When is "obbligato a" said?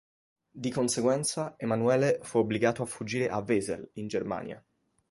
2.39-2.87